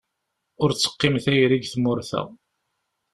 [0.63, 2.21] Ur d-teqqim tayri deg tmurt-a.